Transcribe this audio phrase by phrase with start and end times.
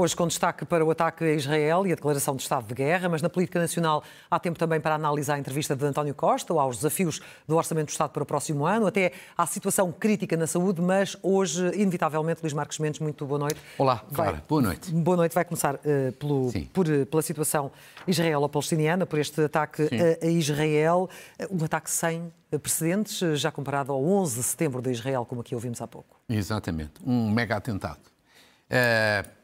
[0.00, 3.08] Hoje, com destaque para o ataque a Israel e a declaração de estado de guerra,
[3.08, 6.76] mas na política nacional há tempo também para analisar a entrevista de António Costa, aos
[6.76, 10.80] desafios do Orçamento do Estado para o próximo ano, até à situação crítica na saúde,
[10.80, 13.60] mas hoje, inevitavelmente, Luís Marcos Mendes, muito boa noite.
[13.76, 14.88] Olá, Clara, boa noite.
[14.92, 15.34] Boa noite.
[15.34, 17.72] Vai começar uh, pelo, por, pela situação
[18.06, 21.10] israelo-palestiniana, por este ataque a, a, Israel,
[21.50, 25.82] um ataque sem precedentes, já comparado ao 11 de setembro de Israel, como aqui ouvimos
[25.82, 26.20] há pouco.
[26.28, 27.98] Exatamente, um mega atentado.
[28.70, 29.37] Uh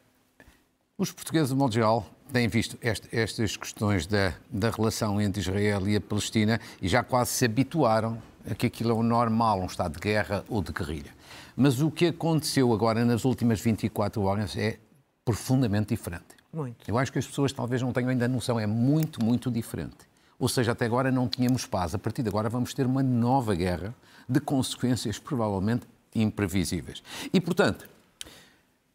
[0.97, 5.87] os portugueses, de modo geral, têm visto este, estas questões da, da relação entre Israel
[5.87, 9.65] e a Palestina e já quase se habituaram a que aquilo é o normal, um
[9.65, 11.11] estado de guerra ou de guerrilha.
[11.55, 14.79] Mas o que aconteceu agora nas últimas 24 horas é
[15.23, 16.35] profundamente diferente.
[16.53, 16.89] Muito.
[16.89, 19.97] Eu acho que as pessoas talvez não tenham ainda noção, é muito, muito diferente.
[20.39, 21.93] Ou seja, até agora não tínhamos paz.
[21.93, 23.93] A partir de agora vamos ter uma nova guerra
[24.29, 27.03] de consequências provavelmente imprevisíveis.
[27.33, 27.87] E, portanto,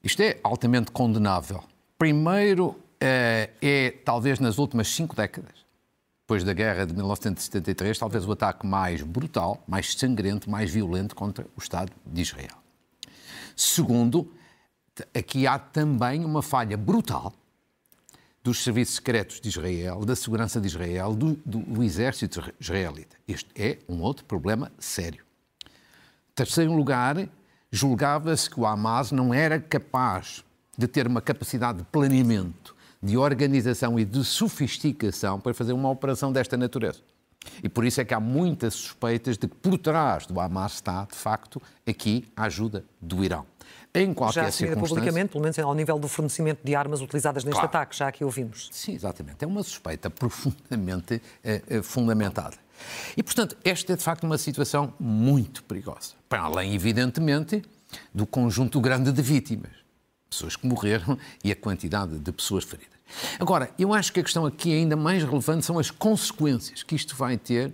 [0.03, 1.63] isto é altamente condenável.
[2.01, 5.53] Primeiro, é, é, talvez nas últimas cinco décadas,
[6.23, 11.45] depois da guerra de 1973, talvez o ataque mais brutal, mais sangrento, mais violento contra
[11.55, 12.57] o Estado de Israel.
[13.55, 14.33] Segundo,
[15.15, 17.35] aqui há também uma falha brutal
[18.43, 23.15] dos serviços secretos de Israel, da segurança de Israel, do, do, do exército israelita.
[23.29, 25.23] Este é um outro problema sério.
[26.35, 27.29] Terceiro lugar,
[27.71, 30.43] julgava-se que o Hamas não era capaz
[30.81, 36.33] de ter uma capacidade de planeamento, de organização e de sofisticação para fazer uma operação
[36.33, 37.01] desta natureza.
[37.63, 41.05] E por isso é que há muitas suspeitas de que por trás do Hamas está,
[41.05, 43.47] de facto, aqui a ajuda do Irão.
[43.95, 44.89] Em qualquer já circunstância...
[44.89, 47.69] publicamente, pelo menos ao nível do fornecimento de armas utilizadas neste claro.
[47.69, 48.69] ataque, já aqui ouvimos.
[48.73, 49.45] Sim, exatamente.
[49.45, 52.57] É uma suspeita profundamente eh, eh, fundamentada.
[53.17, 56.15] E, portanto, esta é de facto uma situação muito perigosa.
[56.29, 57.63] Para além, evidentemente,
[58.15, 59.80] do conjunto grande de vítimas
[60.31, 63.01] pessoas que morreram e a quantidade de pessoas feridas.
[63.39, 67.17] Agora, eu acho que a questão aqui ainda mais relevante são as consequências que isto
[67.17, 67.73] vai ter,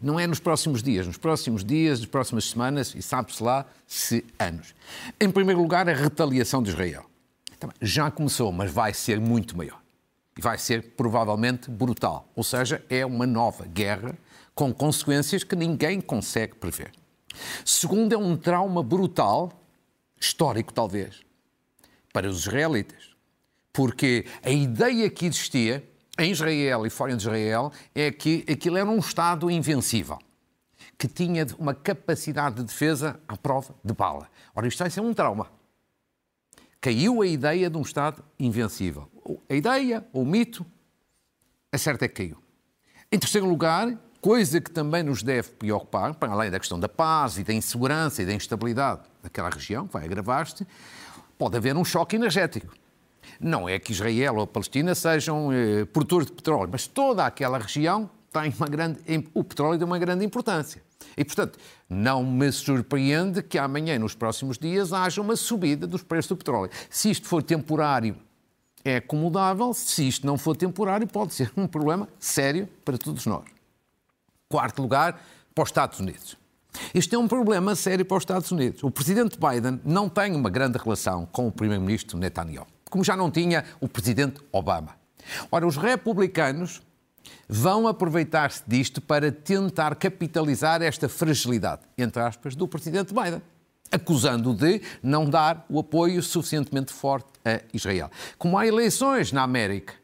[0.00, 4.24] não é nos próximos dias, nos próximos dias, nas próximas semanas e sabe-se lá se
[4.38, 4.74] anos.
[5.20, 7.04] Em primeiro lugar, a retaliação de Israel.
[7.80, 9.80] Já começou, mas vai ser muito maior.
[10.36, 12.28] E vai ser provavelmente brutal.
[12.34, 14.16] Ou seja, é uma nova guerra
[14.54, 16.92] com consequências que ninguém consegue prever.
[17.64, 19.52] Segundo, é um trauma brutal,
[20.20, 21.25] histórico talvez,
[22.16, 23.10] para os israelitas.
[23.70, 25.86] Porque a ideia que existia
[26.18, 30.18] em Israel e fora de Israel é que aquilo era um Estado invencível,
[30.96, 34.30] que tinha uma capacidade de defesa à prova de bala.
[34.54, 35.50] Ora, isto vai ser um trauma.
[36.80, 39.10] Caiu a ideia de um Estado invencível.
[39.46, 40.64] A ideia, o mito,
[41.70, 42.42] a certa é que caiu.
[43.12, 47.36] Em terceiro lugar, coisa que também nos deve preocupar, para além da questão da paz
[47.36, 50.66] e da insegurança e da instabilidade daquela região, que vai agravar-se,
[51.38, 52.74] pode haver um choque energético.
[53.40, 57.58] Não é que Israel ou a Palestina sejam eh, produtores de petróleo, mas toda aquela
[57.58, 59.00] região tem uma grande,
[59.34, 60.82] o petróleo tem uma grande importância.
[61.16, 61.58] E, portanto,
[61.88, 66.70] não me surpreende que amanhã, nos próximos dias, haja uma subida dos preços do petróleo.
[66.90, 68.16] Se isto for temporário,
[68.84, 69.72] é acomodável.
[69.74, 73.44] Se isto não for temporário, pode ser um problema sério para todos nós.
[74.48, 75.20] Quarto lugar,
[75.54, 76.36] para os Estados Unidos.
[76.94, 78.82] Este é um problema sério para os Estados Unidos.
[78.82, 83.30] O presidente Biden não tem uma grande relação com o primeiro-ministro Netanyahu, como já não
[83.30, 84.94] tinha o presidente Obama.
[85.50, 86.82] Ora, os republicanos
[87.48, 93.42] vão aproveitar-se disto para tentar capitalizar esta fragilidade, entre aspas, do presidente Biden,
[93.90, 98.10] acusando-o de não dar o apoio suficientemente forte a Israel.
[98.38, 99.94] Como há eleições na América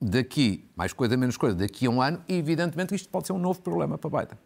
[0.00, 3.60] daqui, mais coisa menos coisa, daqui a um ano, evidentemente isto pode ser um novo
[3.60, 4.38] problema para Biden.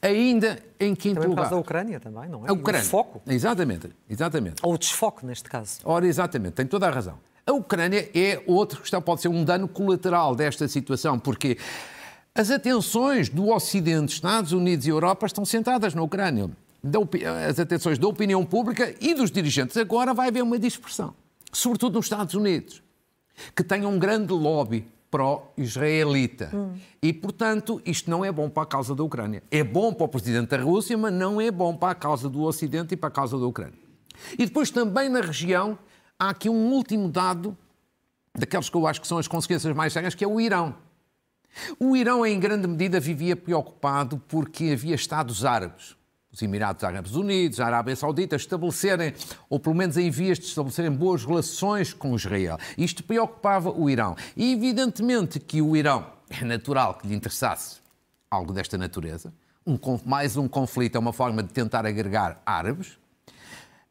[0.00, 1.50] Ainda em quinto também lugar.
[1.50, 2.50] da Ucrânia também, não é?
[2.50, 2.82] A Ucrânia.
[2.82, 3.22] O foco.
[3.26, 4.56] Exatamente, exatamente.
[4.62, 5.80] Ou o desfoque, neste caso.
[5.84, 7.18] Ora, exatamente, tem toda a razão.
[7.46, 11.58] A Ucrânia é outra questão, pode ser um dano colateral desta situação, porque
[12.34, 16.50] as atenções do Ocidente, Estados Unidos e Europa estão centradas na Ucrânia.
[17.48, 19.76] As atenções da opinião pública e dos dirigentes.
[19.76, 21.14] Agora vai haver uma dispersão,
[21.52, 22.82] sobretudo nos Estados Unidos,
[23.54, 26.50] que tem um grande lobby pró-israelita.
[26.54, 26.72] Hum.
[27.02, 29.42] E, portanto, isto não é bom para a causa da Ucrânia.
[29.50, 32.40] É bom para o presidente da Rússia, mas não é bom para a causa do
[32.42, 33.78] Ocidente e para a causa da Ucrânia.
[34.38, 35.78] E depois também na região
[36.18, 37.56] há aqui um último dado,
[38.34, 40.74] daqueles que eu acho que são as consequências mais sérias, que é o Irão.
[41.78, 45.94] O Irão, em grande medida, vivia preocupado porque havia Estados árabes,
[46.32, 49.12] os Emirados Árabes Unidos, a Arábia Saudita, estabelecerem,
[49.50, 52.58] ou pelo menos em vias de estabelecerem boas relações com Israel.
[52.78, 54.16] Isto preocupava o Irão.
[54.34, 57.80] E evidentemente que o Irão é natural que lhe interessasse
[58.30, 59.32] algo desta natureza.
[59.66, 62.98] Um, mais um conflito é uma forma de tentar agregar árabes.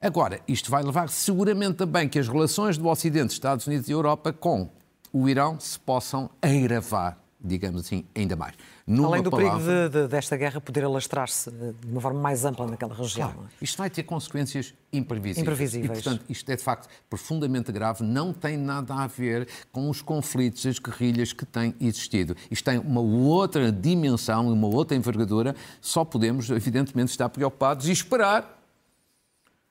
[0.01, 4.33] Agora, isto vai levar seguramente também que as relações do Ocidente, Estados Unidos e Europa
[4.33, 4.67] com
[5.13, 8.53] o Irão se possam agravar digamos assim, ainda mais.
[8.85, 9.59] Numa Além do palavra...
[9.59, 13.31] perigo de, de, desta guerra poder alastrar-se de uma forma mais ampla naquela região.
[13.31, 13.63] Claro, é?
[13.63, 15.37] isto vai ter consequências imprevisíveis.
[15.37, 15.99] imprevisíveis.
[15.99, 20.01] E, portanto, isto é de facto profundamente grave, não tem nada a ver com os
[20.01, 22.35] conflitos, as guerrilhas que têm existido.
[22.49, 28.60] Isto tem uma outra dimensão, uma outra envergadura, só podemos, evidentemente, estar preocupados e esperar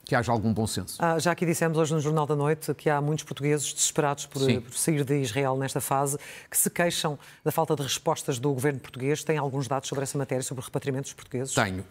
[0.05, 0.97] que haja algum bom senso.
[0.99, 4.41] Ah, já aqui dissemos hoje no Jornal da Noite que há muitos portugueses desesperados por,
[4.41, 6.19] por, sair de Israel nesta fase,
[6.51, 9.23] que se queixam da falta de respostas do governo português.
[9.23, 11.55] Tem alguns dados sobre essa matéria, sobre o repatriamento dos portugueses?
[11.55, 11.85] Tenho.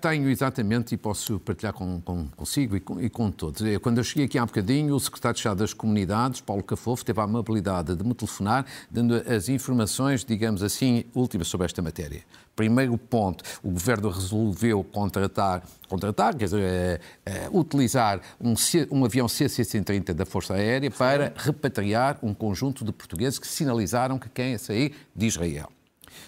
[0.00, 3.60] Tenho exatamente e posso partilhar com, com, consigo e com, e com, todos.
[3.82, 7.20] Quando eu cheguei aqui há bocadinho, o secretário de Estado das Comunidades, Paulo Cafofo, teve
[7.20, 12.24] a amabilidade de me telefonar, dando as informações, digamos assim, últimas sobre esta matéria.
[12.56, 18.54] Primeiro ponto, o governo resolveu contratar, contratar quer dizer, é, é, utilizar um,
[18.90, 24.30] um avião C-130 da Força Aérea para repatriar um conjunto de portugueses que sinalizaram que
[24.30, 25.75] querem sair de Israel.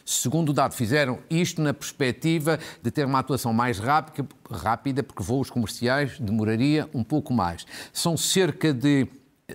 [0.05, 5.51] Segundo dado, fizeram isto na perspectiva de ter uma atuação mais rápida, rápida porque voos
[5.51, 7.67] comerciais demoraria um pouco mais.
[7.93, 9.07] São cerca de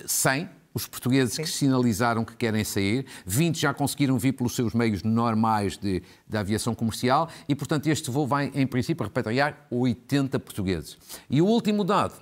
[0.06, 1.42] 100 os portugueses Sim.
[1.42, 6.36] que sinalizaram que querem sair, 20 já conseguiram vir pelos seus meios normais de, de
[6.36, 10.98] aviação comercial e, portanto, este voo vai, em princípio, repatriar 80 portugueses.
[11.30, 12.14] E o último dado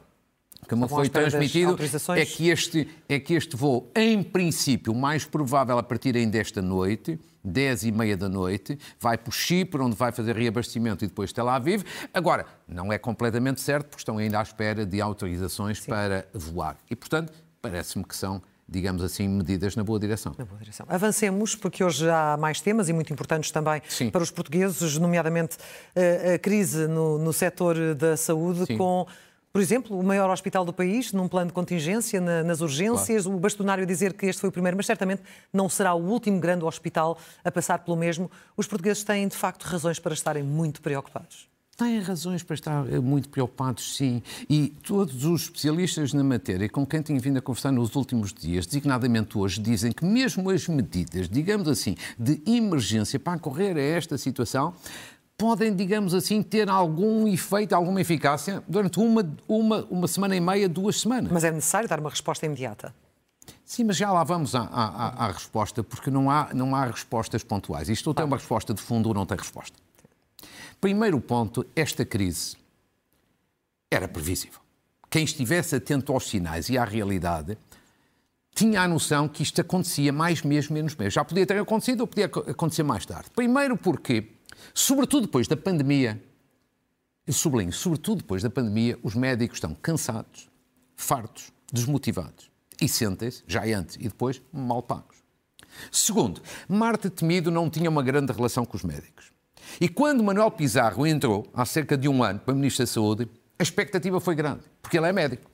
[0.69, 1.76] que me foi transmitido
[2.14, 6.32] é que, este, é que este voo, em princípio, o mais provável a partir ainda
[6.32, 11.05] desta noite, 10 e meia da noite, vai para o Chipre, onde vai fazer reabastecimento
[11.05, 11.83] e depois Tel Aviv.
[12.12, 15.91] Agora, não é completamente certo, porque estão ainda à espera de autorizações Sim.
[15.91, 16.77] para voar.
[16.91, 20.35] E, portanto, parece-me que são digamos assim, medidas na boa direção.
[20.39, 20.87] Na boa direção.
[20.89, 24.09] Avancemos, porque hoje há mais temas e muito importantes também Sim.
[24.09, 25.59] para os portugueses, nomeadamente
[25.95, 28.79] eh, a crise no, no setor da saúde, Sim.
[28.79, 29.06] com
[29.52, 33.37] por exemplo, o maior hospital do país, num plano de contingência, na, nas urgências, claro.
[33.37, 35.22] o bastonário dizer que este foi o primeiro, mas certamente
[35.52, 38.31] não será o último grande hospital a passar pelo mesmo.
[38.56, 41.52] Os portugueses têm, de facto, razões para estarem muito preocupados.
[41.76, 44.22] Têm razões para estar eh, muito preocupados, sim.
[44.49, 48.66] E todos os especialistas na matéria com quem tenho vindo a conversar nos últimos dias,
[48.66, 54.16] designadamente hoje, dizem que mesmo as medidas, digamos assim, de emergência para correr a esta
[54.16, 54.75] situação,
[55.37, 60.69] podem, digamos assim, ter algum efeito, alguma eficácia durante uma, uma, uma semana e meia,
[60.69, 61.32] duas semanas.
[61.32, 62.94] Mas é necessário dar uma resposta imediata.
[63.64, 67.43] Sim, mas já lá vamos à, à, à, resposta, porque não há, não há respostas
[67.43, 67.88] pontuais.
[67.88, 69.76] Isto ou tem uma resposta de fundo ou não tem resposta.
[70.81, 72.56] Primeiro ponto, esta crise
[73.90, 74.61] era previsível.
[75.08, 77.56] Quem estivesse atento aos sinais e à realidade
[78.55, 81.11] tinha a noção que isto acontecia mais mesmo, menos mesmo.
[81.11, 83.31] Já podia ter acontecido ou podia acontecer mais tarde.
[83.35, 84.28] Primeiro porque
[84.75, 86.23] Sobretudo depois da pandemia,
[87.26, 90.49] eu sublinho, sobretudo depois da pandemia, os médicos estão cansados,
[90.97, 92.50] fartos, desmotivados
[92.81, 95.16] e sentem-se, já antes e depois, mal pagos.
[95.90, 99.33] Segundo, Marta Temido não tinha uma grande relação com os médicos.
[99.81, 103.28] E quando Manuel Pizarro entrou, há cerca de um ano, para Ministro da Saúde,
[103.59, 105.50] a expectativa foi grande, porque ele é médico.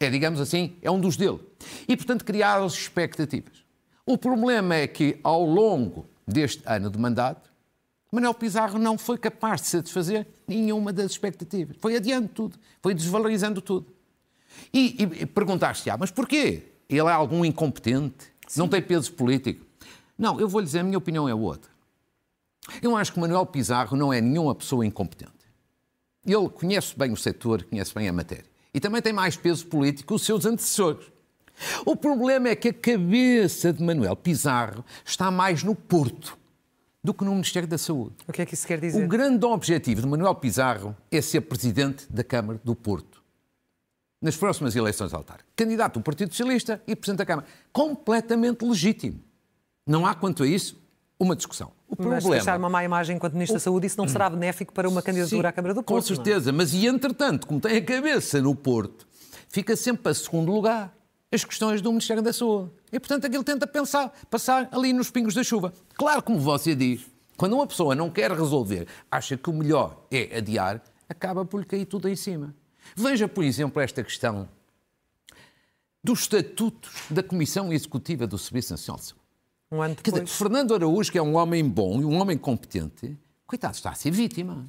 [0.00, 1.40] É, digamos assim, é um dos dele.
[1.86, 3.64] E, portanto, criaram expectativas.
[4.06, 7.51] O problema é que, ao longo deste ano de mandato,
[8.12, 11.78] Manuel Pizarro não foi capaz de satisfazer nenhuma das expectativas.
[11.80, 13.86] Foi adiando tudo, foi desvalorizando tudo.
[14.72, 16.62] E, e perguntaste, ah, mas porquê?
[16.90, 18.30] Ele é algum incompetente?
[18.46, 18.60] Sim.
[18.60, 19.64] Não tem peso político?
[20.18, 21.70] Não, eu vou lhe dizer, a minha opinião é outra.
[22.82, 25.32] Eu acho que Manuel Pizarro não é nenhuma pessoa incompetente.
[26.24, 28.44] Ele conhece bem o setor, conhece bem a matéria.
[28.74, 31.10] E também tem mais peso político que os seus antecessores.
[31.86, 36.41] O problema é que a cabeça de Manuel Pizarro está mais no Porto
[37.02, 38.14] do que no Ministério da Saúde.
[38.28, 39.04] O que é que isso quer dizer?
[39.04, 43.22] O grande objetivo de Manuel Pizarro é ser presidente da Câmara do Porto.
[44.20, 45.52] Nas próximas eleições autárquicas.
[45.56, 47.48] Candidato do Partido Socialista e presidente da Câmara.
[47.72, 49.20] Completamente legítimo.
[49.84, 50.80] Não há, quanto a isso,
[51.18, 51.72] uma discussão.
[51.88, 52.30] O mas problema...
[52.30, 53.58] deixar uma má imagem enquanto Ministro o...
[53.58, 56.06] da Saúde, isso não será benéfico para uma candidatura Sim, à Câmara do Porto.
[56.08, 56.58] Com certeza, não?
[56.58, 59.08] mas e entretanto, como tem a cabeça no Porto,
[59.48, 60.94] fica sempre a segundo lugar
[61.32, 62.70] as questões do Ministério da Saúde.
[62.92, 65.72] E, portanto, aquilo tenta pensar, passar ali nos pingos da chuva.
[65.94, 70.36] Claro, como você diz, quando uma pessoa não quer resolver, acha que o melhor é
[70.36, 72.54] adiar, acaba por lhe cair tudo em cima.
[72.94, 74.48] Veja, por exemplo, esta questão
[76.04, 79.22] dos estatutos da Comissão Executiva do Serviço Nacional de Saúde.
[79.70, 80.36] Um ano Quer dizer, depois.
[80.36, 84.10] Fernando Araújo, que é um homem bom e um homem competente, coitado, está a ser
[84.10, 84.66] vítima.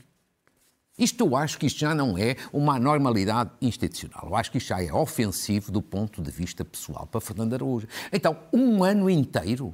[0.98, 4.28] Isto eu acho que isto já não é uma anormalidade institucional.
[4.30, 7.88] Eu acho que isto já é ofensivo do ponto de vista pessoal para Fernando Araújo.
[8.12, 9.74] Então, um ano inteiro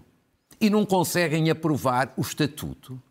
[0.61, 3.01] e não conseguem aprovar o estatuto.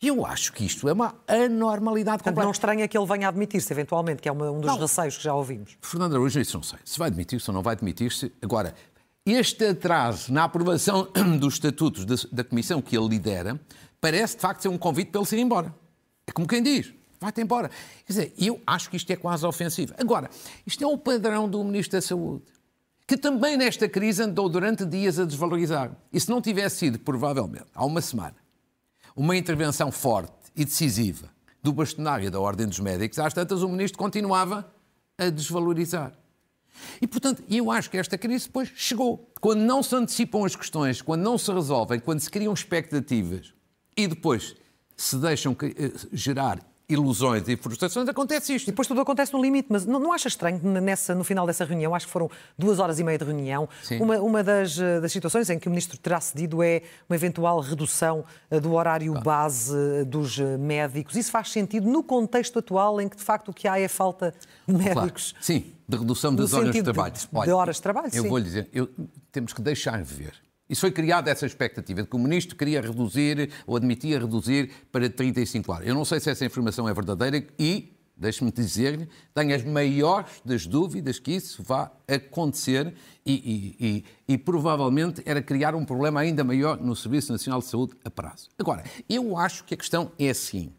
[0.00, 2.44] Eu acho que isto é uma anormalidade Portanto, completa.
[2.46, 4.78] não estranha que ele venha a admitir-se, eventualmente, que é uma- um dos Não.
[4.78, 5.76] receios que já ouvimos.
[5.82, 6.78] Fernando Araújo, isso não sei.
[6.84, 8.32] Se vai admitir-se ou não vai admitir-se.
[8.40, 8.74] Agora,
[9.26, 11.08] este atraso na aprovação
[11.38, 13.60] dos estatutos da, da comissão que ele lidera
[14.00, 15.74] parece, de facto, ser um convite para ele se ir embora.
[16.26, 17.68] É como quem diz, vai-te embora.
[18.06, 19.94] Quer dizer, eu acho que isto é quase ofensivo.
[19.98, 20.30] Agora,
[20.66, 22.44] isto é o padrão do Ministro da Saúde,
[23.06, 25.90] que também nesta crise andou durante dias a desvalorizar.
[26.12, 28.36] E se não tivesse sido, provavelmente, há uma semana,
[29.16, 31.28] uma intervenção forte e decisiva
[31.62, 34.70] do bastonário da Ordem dos Médicos, às tantas o Ministro continuava
[35.16, 36.12] a desvalorizar.
[37.00, 39.32] E, portanto, eu acho que esta crise depois chegou.
[39.40, 43.52] Quando não se antecipam as questões, quando não se resolvem, quando se criam expectativas
[43.96, 44.54] e depois
[44.96, 48.68] se deixam eh, gerar ilusões e frustrações, acontece isto.
[48.68, 51.64] E depois tudo acontece no limite, mas não, não acha estranho nessa, no final dessa
[51.64, 54.00] reunião, acho que foram duas horas e meia de reunião, Sim.
[54.00, 57.60] uma, uma das, eh, das situações em que o Ministro terá cedido é uma eventual
[57.60, 61.14] redução eh, do horário base eh, dos médicos.
[61.14, 64.34] Isso faz sentido no contexto atual em que, de facto, o que há é falta
[64.66, 65.00] de Claro.
[65.00, 65.34] médicos?
[65.42, 67.14] Sim, de redução das horas de sentido de- trabalho.
[67.46, 68.28] de horas de trabalho, Eu sim.
[68.30, 68.88] vou lhe dizer, eu-
[69.30, 70.32] temos que deixar ver.
[70.68, 75.08] Isso foi criada essa expectativa de que o ministro queria reduzir ou admitia reduzir para
[75.08, 75.86] 35 horas.
[75.88, 80.66] Eu não sei se essa informação é verdadeira e, deixe-me dizer-lhe, tenho as maiores das
[80.66, 82.92] dúvidas que isso vá acontecer
[83.24, 87.66] e, e- e- e provavelmente era criar um problema ainda maior no Serviço Nacional de
[87.66, 88.48] Saúde a prazo.
[88.58, 90.70] Agora, eu acho que a questão é assim.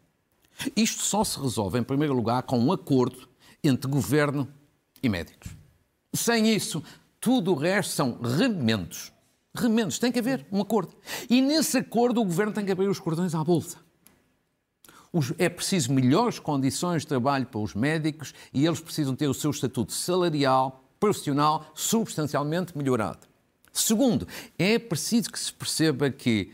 [0.76, 3.28] Isto só se resolve, em primeiro lugar, com um acordo
[3.64, 4.48] entre governo
[5.02, 5.50] e médicos.
[6.14, 6.84] Sem isso,
[7.20, 9.12] tudo o resto são remendos.
[9.60, 10.00] Remendos.
[10.00, 10.94] Tem que haver um acordo.
[11.30, 13.78] E nesse acordo, o governo tem que abrir os cordões à bolsa.
[15.12, 19.34] Os- é preciso melhores condições de trabalho para os médicos e eles precisam ter o
[19.34, 23.28] seu estatuto salarial, profissional, substancialmente melhorado.
[23.74, 26.52] Segundo, é preciso que se perceba que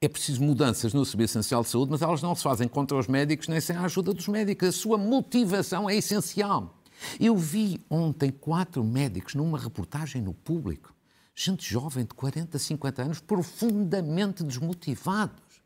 [0.00, 3.08] é preciso mudanças no Serviço Nacional de Saúde, mas elas não se fazem contra os
[3.08, 4.68] médicos nem sem a ajuda dos médicos.
[4.68, 6.78] A sua motivação é essencial.
[7.18, 10.94] Eu vi ontem quatro médicos numa reportagem no público.
[11.40, 15.62] Gente jovem de 40, 50 anos, profundamente desmotivados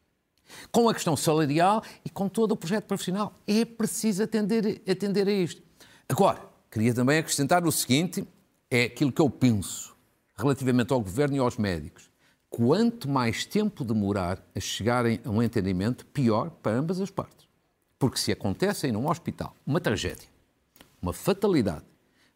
[0.70, 3.32] com a questão salarial e com todo o projeto profissional.
[3.46, 5.62] É preciso atender, atender a isto.
[6.06, 8.28] Agora, queria também acrescentar o seguinte:
[8.70, 9.96] é aquilo que eu penso
[10.36, 12.10] relativamente ao governo e aos médicos.
[12.50, 17.48] Quanto mais tempo demorar a chegarem a um entendimento, pior para ambas as partes.
[17.98, 20.28] Porque se acontece em um hospital uma tragédia,
[21.00, 21.86] uma fatalidade,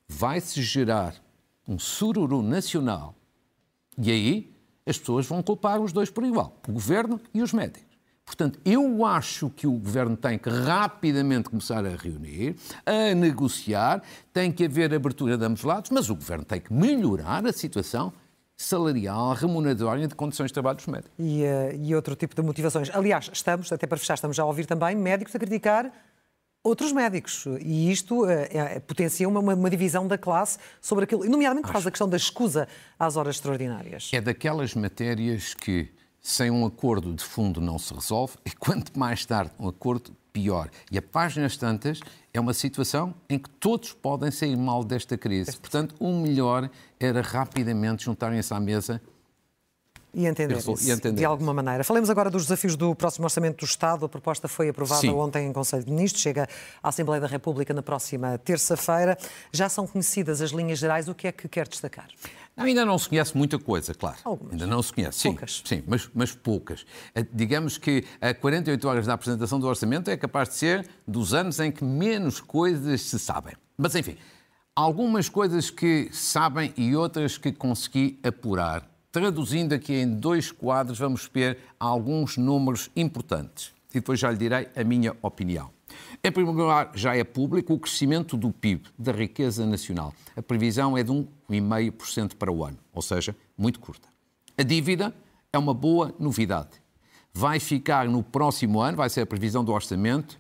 [0.08, 1.14] vai-se gerar
[1.68, 3.14] um sururu nacional
[3.98, 7.96] e aí as pessoas vão culpar os dois por igual, o governo e os médicos.
[8.24, 14.50] Portanto, eu acho que o governo tem que rapidamente começar a reunir, a negociar, tem
[14.50, 18.12] que haver abertura de ambos os lados, mas o governo tem que melhorar a situação
[18.56, 21.12] salarial, remuneratória de condições de trabalho dos médicos.
[21.18, 22.90] E, eh, e outro tipo de motivações.
[22.92, 25.92] Aliás, estamos, até para fechar, estamos já a ouvir também médicos a criticar
[26.66, 27.44] outros médicos.
[27.60, 31.72] E isto eh, é- potencia uma, uma- uma divisão da classe sobre aquilo, nomeadamente por
[31.72, 32.66] causa da questão da escusa
[32.98, 34.10] às horas extraordinárias.
[34.12, 35.88] É daquelas matérias que,
[36.20, 40.68] sem um acordo de fundo, não se resolve, e quanto mais tarde um acordo, pior.
[40.92, 41.98] E a páginas tantas
[42.34, 45.56] é uma situação em que todos podem sair mal desta crise.
[45.56, 46.68] Portanto, o melhor
[47.00, 49.00] era rapidamente juntarem-se à mesa
[50.18, 51.84] E entender, e entender de alguma maneira.
[51.84, 54.06] Falemos agora dos desafios do próximo Orçamento do Estado.
[54.06, 55.10] A proposta foi aprovada Sim.
[55.10, 56.48] ontem em Conselho de Ministros, chega
[56.82, 59.18] à Assembleia da República na próxima terça-feira.
[59.52, 61.06] Já são conhecidas as linhas gerais.
[61.06, 62.08] O que é que quer destacar?
[62.56, 64.16] Ainda não se conhece muita coisa, claro.
[64.24, 64.54] Algumas.
[64.54, 65.18] Ainda não se conhece.
[65.18, 65.62] Sim, Poucas.
[65.62, 66.86] Sim, mas, mas poucas.
[67.14, 71.34] Eh, Digamos que a 48 horas da apresentação do orçamento é capaz de ser dos
[71.34, 73.54] anos em que menos coisas se sabem.
[73.76, 74.16] Mas, enfim,
[74.74, 78.95] algumas coisas que sabem e outras que consegui apurar.
[79.16, 83.72] Traduzindo aqui em dois quadros, vamos ver alguns números importantes.
[83.88, 85.70] E depois já lhe direi a minha opinião.
[86.22, 90.12] Em primeiro lugar, já é público o crescimento do PIB, da riqueza nacional.
[90.36, 94.06] A previsão é de 1,5% para o ano, ou seja, muito curta.
[94.58, 95.14] A dívida
[95.50, 96.72] é uma boa novidade.
[97.32, 100.38] Vai ficar no próximo ano, vai ser a previsão do orçamento,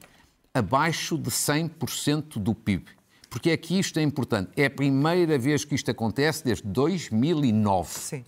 [0.52, 2.84] abaixo de 100% do PIB.
[3.30, 4.50] Porque é que isto é importante.
[4.54, 7.88] É a primeira vez que isto acontece desde 2009.
[7.88, 8.24] Sim.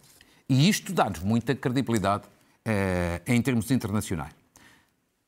[0.49, 2.25] E isto dá-nos muita credibilidade
[2.65, 4.33] eh, em termos internacionais.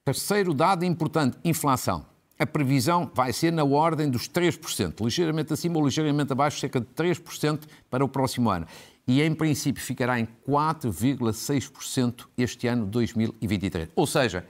[0.04, 2.06] Terceiro dado importante, inflação.
[2.38, 6.86] a previsão vai ser na ordem dos 3%, ligeiramente acima ou ligeiramente abaixo, cerca de
[6.86, 7.60] 3%
[7.90, 8.66] para o próximo ano.
[9.06, 13.90] E, em princípio, ficará em 4,6% este ano 2023.
[13.94, 14.46] Ou seja,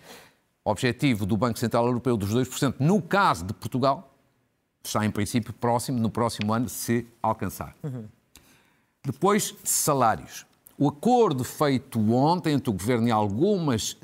[0.65, 4.15] o objetivo do Banco Central Europeu dos 2%, no caso de Portugal,
[4.85, 7.75] está em princípio próximo, no próximo ano, se alcançar.
[7.83, 8.05] Uhum.
[9.05, 10.47] Depois, salários.
[10.83, 13.99] O acordo feito ontem entre o Governo e algumas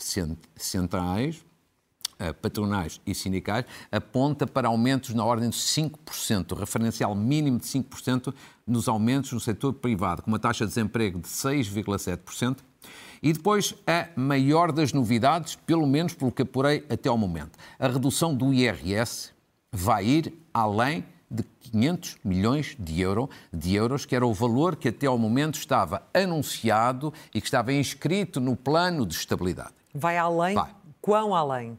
[0.58, 1.42] centrais,
[2.18, 8.34] eh, patronais e sindicais, aponta para aumentos na ordem de 5%, referencial mínimo de 5%
[8.66, 12.58] nos aumentos no setor privado, com uma taxa de desemprego de 6,7%.
[13.22, 17.58] E depois a maior das novidades, pelo menos pelo que apurei até ao momento.
[17.78, 19.32] A redução do IRS
[19.72, 24.88] vai ir além de 500 milhões de, euro, de euros, que era o valor que
[24.88, 29.74] até ao momento estava anunciado e que estava inscrito no plano de estabilidade.
[29.94, 30.54] Vai além?
[30.54, 30.74] Vai.
[31.00, 31.78] Quão além?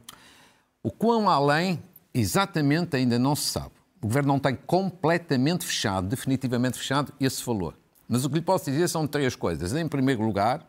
[0.82, 1.82] O quão além,
[2.14, 3.72] exatamente, ainda não se sabe.
[4.00, 7.74] O Governo não tem completamente fechado, definitivamente fechado, esse valor.
[8.08, 9.74] Mas o que lhe posso dizer são três coisas.
[9.74, 10.66] Em primeiro lugar,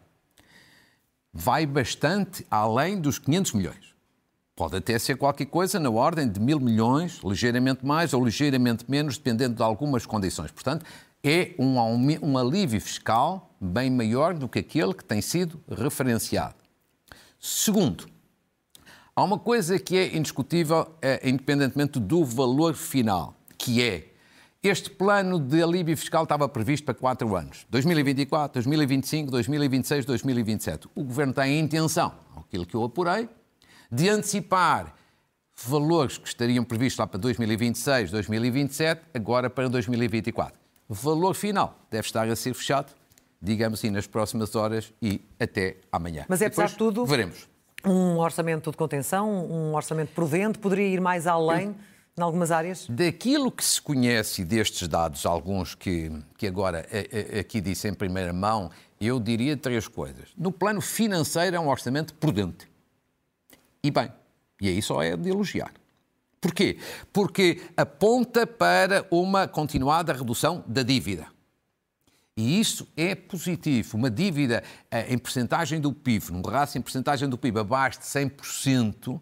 [1.31, 3.95] vai bastante além dos 500 milhões.
[4.59, 9.17] Pode até ser qualquer coisa na ordem de mil milhões, ligeiramente mais ou ligeiramente menos,
[9.17, 10.51] dependendo de algumas condições.
[10.51, 10.85] Portanto,
[11.23, 11.77] é um,
[12.21, 16.55] um alívio fiscal bem maior do que aquele que tem sido referenciado.
[17.39, 18.09] Segundo,
[19.15, 24.09] há uma coisa que é indiscutível, é, independentemente do valor final, que é
[24.61, 30.89] este plano de alívio fiscal estava previsto para quatro anos: 2024, 2025, 2026, 2027.
[30.93, 33.29] O governo tem a intenção, aquilo que eu apurei,
[33.91, 34.93] de antecipar
[35.65, 40.57] valores que estariam previstos lá para 2026, 2027, agora para 2024.
[40.87, 42.93] O valor final deve estar a ser fechado,
[43.41, 46.25] digamos assim, nas próximas horas e até amanhã.
[46.27, 47.47] Mas é, apesar de tudo, veremos.
[47.85, 51.75] um orçamento de contenção, um orçamento prudente, poderia ir mais além
[52.17, 52.87] em algumas áreas?
[52.89, 56.85] Daquilo que se conhece destes dados, alguns que, que agora
[57.39, 60.29] aqui disse em primeira mão, eu diria três coisas.
[60.37, 62.67] No plano financeiro é um orçamento prudente.
[63.83, 64.11] E bem,
[64.61, 65.73] e aí só é de elogiar.
[66.41, 66.77] Porquê?
[67.11, 71.27] Porque aponta para uma continuada redução da dívida.
[72.37, 73.97] E isso é positivo.
[73.97, 78.05] Uma dívida eh, em percentagem do PIB, num rácio em percentagem do PIB abaixo de
[78.05, 79.19] 100%,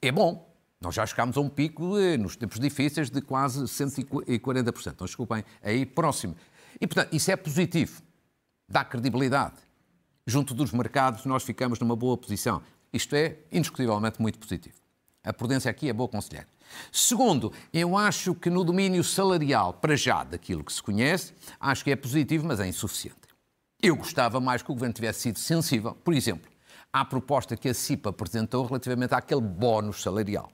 [0.00, 0.50] é bom.
[0.80, 4.94] Nós já chegámos a um pico, eh, nos tempos difíceis, de quase 140%.
[4.94, 6.34] Então, desculpem, aí próximo.
[6.80, 8.00] E, portanto, isso é positivo.
[8.66, 9.56] Dá credibilidade.
[10.26, 12.62] Junto dos mercados, nós ficamos numa boa posição.
[12.94, 14.76] Isto é indiscutivelmente muito positivo.
[15.24, 16.46] A prudência aqui é boa conselheira.
[16.92, 21.90] Segundo, eu acho que no domínio salarial, para já, daquilo que se conhece, acho que
[21.90, 23.18] é positivo, mas é insuficiente.
[23.82, 26.48] Eu gostava mais que o Governo tivesse sido sensível, por exemplo,
[26.92, 30.52] à proposta que a CIPA apresentou relativamente àquele bónus salarial.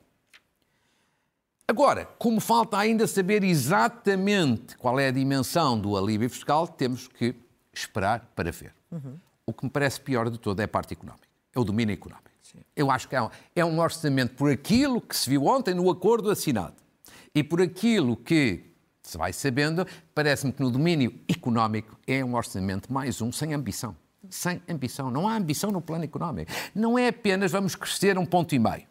[1.69, 7.37] Agora, como falta ainda saber exatamente qual é a dimensão do alívio fiscal, temos que
[7.73, 8.75] esperar para ver.
[8.91, 9.19] Uhum.
[9.47, 12.30] O que me parece pior de todo é a parte económica, é o domínio económico.
[12.75, 15.91] Eu acho que é um, é um orçamento por aquilo que se viu ontem no
[15.91, 16.75] acordo assinado
[17.35, 18.71] e por aquilo que
[19.03, 23.97] se vai sabendo, parece-me que no domínio económico é um orçamento mais um sem ambição.
[24.29, 25.11] Sem ambição.
[25.11, 26.53] Não há ambição no plano económico.
[26.75, 28.87] Não é apenas vamos crescer um ponto e meio.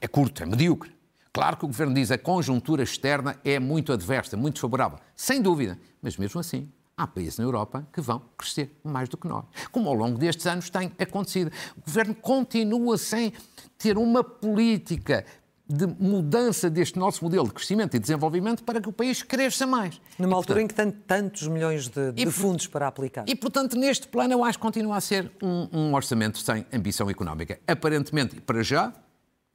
[0.00, 0.94] É curto, é medíocre.
[1.32, 5.00] Claro que o governo diz a conjuntura externa é muito adversa, muito favorável.
[5.16, 5.78] Sem dúvida.
[6.00, 9.88] Mas mesmo assim, há países na Europa que vão crescer mais do que nós, como
[9.88, 11.50] ao longo destes anos tem acontecido.
[11.76, 13.32] O governo continua sem
[13.78, 15.24] ter uma política
[15.66, 20.00] de mudança deste nosso modelo de crescimento e desenvolvimento para que o país cresça mais.
[20.18, 23.24] Numa e, altura portanto, em que tem tantos milhões de, de e, fundos para aplicar.
[23.26, 27.08] E, portanto, neste plano eu acho que continua a ser um, um orçamento sem ambição
[27.08, 27.58] económica.
[27.66, 28.92] Aparentemente, para já,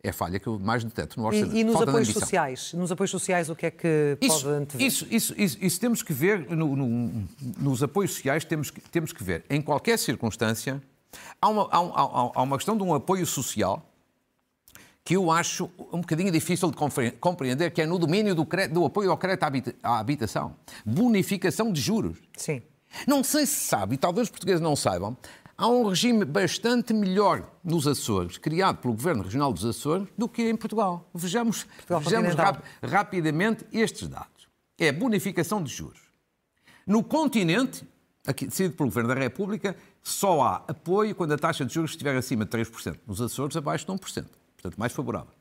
[0.01, 1.55] é a falha que eu mais deteto no orçamento.
[1.55, 2.73] E, e nos Falta apoios sociais?
[2.73, 4.88] Nos apoios sociais o que é que isso, pode antever?
[4.88, 9.12] Isso, isso, isso, isso, temos que ver, no, no, nos apoios sociais temos que, temos
[9.12, 10.81] que ver, em qualquer circunstância,
[11.41, 13.85] há uma, há, há, há uma questão de um apoio social
[15.03, 16.77] que eu acho um bocadinho difícil de
[17.19, 20.55] compreender, que é no domínio do, do apoio ao crédito à habitação.
[20.85, 22.19] Bonificação de juros.
[22.38, 22.62] Sim.
[23.07, 25.17] Não sei se sabe, e talvez os portugueses não saibam,
[25.60, 30.50] Há um regime bastante melhor nos Açores, criado pelo Governo Regional dos Açores, do que
[30.50, 31.10] em Portugal.
[31.13, 34.48] Vejamos, Portugal vejamos rap rapidamente estes dados.
[34.78, 36.00] É a bonificação de juros.
[36.88, 37.86] No continente,
[38.26, 42.15] aqui, decidido pelo Governo da República, só há apoio quando a taxa de juros estiver
[42.15, 42.98] acima de 3%.
[43.06, 44.28] Nos Açores, abaixo de 1%.
[44.56, 45.34] Portanto, mais favorável.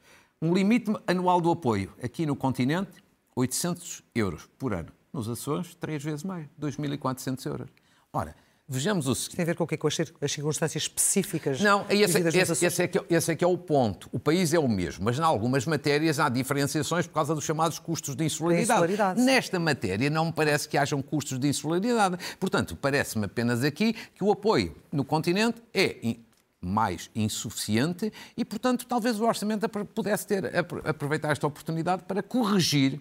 [0.42, 2.90] Um limite anual do apoio, aqui no continente,
[3.36, 4.88] 800 euros por ano.
[5.12, 7.68] Nos Açores, três vezes mais, 2.400 euros.
[8.12, 8.34] Ora,
[8.70, 9.36] Vejamos o seguinte.
[9.36, 9.78] Tem a ver com o quê?
[9.78, 11.58] Com as, as circunstâncias específicas?
[11.58, 14.10] Não, esse, esse, esse, é que, é, esse é que é o ponto.
[14.12, 17.78] O país é o mesmo, mas em algumas matérias há diferenciações por causa dos chamados
[17.78, 18.70] custos de insularidade.
[18.70, 19.20] insularidade.
[19.22, 22.18] Nesta matéria não me parece que hajam custos de insularidade.
[22.38, 26.16] Portanto, parece-me apenas aqui que o apoio no continente é
[26.60, 30.52] mais insuficiente e, portanto, talvez o Orçamento pudesse ter
[30.84, 33.00] aproveitar esta oportunidade para corrigir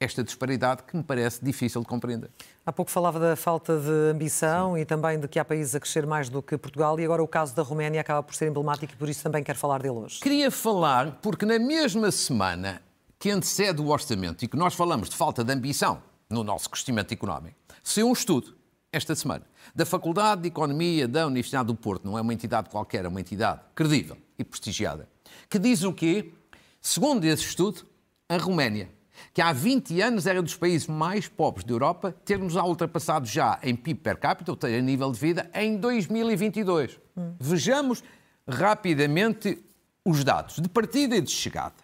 [0.00, 2.30] esta disparidade que me parece difícil de compreender.
[2.64, 4.80] Há pouco falava da falta de ambição Sim.
[4.80, 7.28] e também de que há países a crescer mais do que Portugal e agora o
[7.28, 10.20] caso da Roménia acaba por ser emblemático e por isso também quero falar dele hoje.
[10.20, 12.82] Queria falar porque na mesma semana
[13.18, 17.12] que antecede o orçamento e que nós falamos de falta de ambição no nosso crescimento
[17.12, 18.54] económico, saiu um estudo
[18.92, 23.04] esta semana da Faculdade de Economia da Universidade do Porto, não é uma entidade qualquer,
[23.04, 25.08] é uma entidade credível e prestigiada,
[25.48, 26.32] que diz o quê?
[26.80, 27.86] Segundo esse estudo,
[28.28, 28.88] a Roménia
[29.32, 33.58] que há 20 anos era dos países mais pobres da Europa, termos a ultrapassado já
[33.62, 36.98] em PIB per capita, ou seja, nível de vida, em 2022.
[37.16, 37.34] Hum.
[37.38, 38.02] Vejamos
[38.46, 39.62] rapidamente
[40.04, 41.74] os dados de partida e de chegada.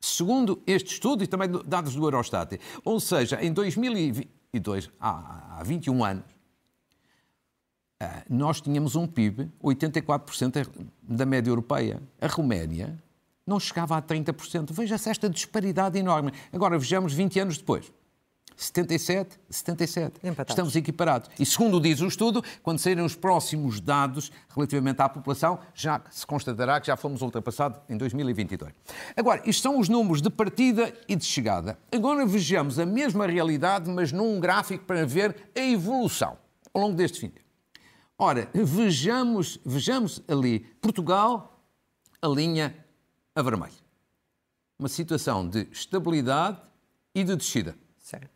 [0.00, 6.04] Segundo este estudo e também dados do Eurostat, ou seja, em 2022, há, há 21
[6.04, 6.24] anos,
[8.00, 10.66] eh, nós tínhamos um PIB 84%
[11.02, 12.02] da média europeia.
[12.18, 12.98] A Roménia
[13.46, 14.72] não chegava a 30%.
[14.72, 16.32] Veja-se esta disparidade enorme.
[16.52, 17.92] Agora vejamos 20 anos depois.
[18.60, 20.20] 77, 77.
[20.22, 20.52] Empatados.
[20.52, 21.30] Estamos equiparados.
[21.38, 26.26] E segundo diz o estudo, quando saírem os próximos dados relativamente à população, já se
[26.26, 28.72] constatará que já fomos ultrapassados em 2022.
[29.16, 31.78] Agora, isto são os números de partida e de chegada.
[31.90, 36.36] Agora vejamos a mesma realidade, mas num gráfico para ver a evolução
[36.74, 37.32] ao longo deste fim.
[38.18, 41.64] Ora, vejamos, vejamos ali Portugal,
[42.20, 42.76] a linha
[43.34, 43.72] a vermelho.
[44.78, 46.58] Uma situação de estabilidade
[47.14, 47.76] e de descida.
[47.98, 48.30] Certo.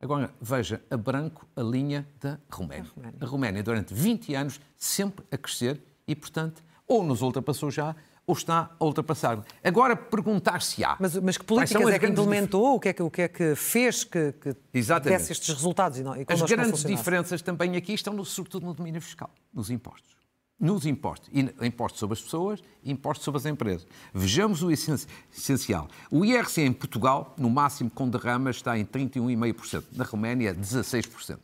[0.00, 2.84] Agora, veja a branco a linha da Roménia.
[2.84, 3.18] A Roménia.
[3.20, 8.34] A Roménia, durante 20 anos, sempre a crescer e, portanto, ou nos ultrapassou já, ou
[8.34, 9.44] está a ultrapassar.
[9.64, 10.96] Agora, perguntar-se-á.
[11.00, 12.76] Mas, mas que políticas é que implementou?
[12.76, 15.98] O que é que, o que, é que fez que, que desse estes resultados?
[15.98, 20.17] E não, e as grandes diferenças também aqui estão, sobretudo, no domínio fiscal, nos impostos
[20.58, 21.30] nos impostos.
[21.60, 23.86] Impostos sobre as pessoas impostos sobre as empresas.
[24.12, 25.88] Vejamos o essencial.
[26.10, 29.84] O IRC em Portugal, no máximo com derramas, está em 31,5%.
[29.92, 31.38] Na Roménia, 16%.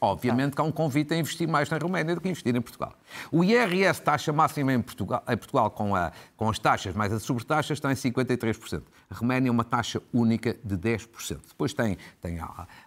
[0.00, 2.94] Obviamente que há um convite a investir mais na Roménia do que investir em Portugal.
[3.32, 7.24] O IRS, taxa máxima em Portugal, em Portugal com, a, com as taxas mais as
[7.24, 8.82] sobretaxas, está em 53%.
[9.10, 11.40] A Roménia é uma taxa única de 10%.
[11.48, 12.38] Depois tem, tem,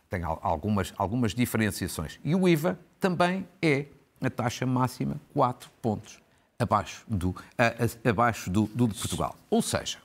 [0.10, 2.18] tem algumas, algumas diferenciações.
[2.24, 3.88] E o IVA também é
[4.22, 6.20] a taxa máxima 4 pontos
[6.60, 9.36] abaixo do, a, a, abaixo do, do de Portugal.
[9.50, 9.98] Ou seja,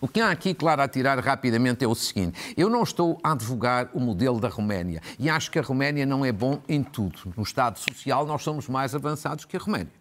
[0.00, 3.32] o que há aqui, claro, a tirar rapidamente é o seguinte: eu não estou a
[3.32, 7.32] advogar o modelo da Roménia e acho que a Roménia não é bom em tudo.
[7.36, 9.92] No Estado Social, nós somos mais avançados que a Roménia.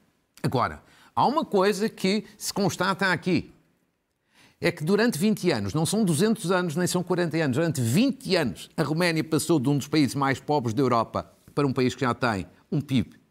[0.43, 0.81] Agora,
[1.15, 3.53] há uma coisa que se constata aqui:
[4.59, 8.35] é que durante 20 anos, não são 200 anos nem são 40 anos, durante 20
[8.35, 11.95] anos, a Roménia passou de um dos países mais pobres da Europa para um país
[11.95, 13.25] que já tem um PIB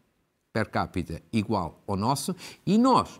[0.55, 2.33] per capita igual ao nosso
[2.65, 3.19] e nós,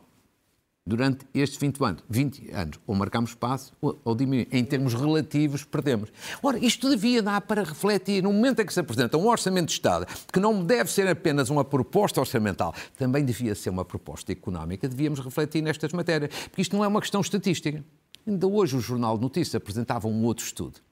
[0.86, 4.54] durante estes 20 anos, 20 anos ou marcamos espaço ou, ou diminuímos.
[4.54, 6.10] Em termos relativos, perdemos.
[6.42, 9.74] Ora, isto devia dar para refletir no momento em que se apresenta um orçamento de
[9.74, 14.88] Estado, que não deve ser apenas uma proposta orçamental, também devia ser uma proposta económica,
[14.88, 17.84] devíamos refletir nestas matérias, porque isto não é uma questão estatística.
[18.26, 20.85] Ainda hoje o Jornal de Notícias apresentava um outro estudo